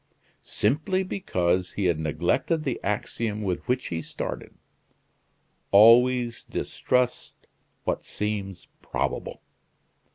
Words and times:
Simply 0.41 1.03
because 1.03 1.73
he 1.73 1.85
had 1.85 1.99
neglected 1.99 2.63
the 2.63 2.79
axiom 2.83 3.43
with 3.43 3.59
which 3.67 3.89
he 3.89 4.01
started: 4.01 4.55
"Always 5.69 6.43
distrust 6.43 7.45
what 7.83 8.03
seems 8.03 8.67
probable!" 8.81 9.43